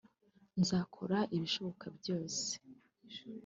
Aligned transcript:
nzakora 0.59 1.17
ibishoboka 1.35 1.85
byose 1.97 2.47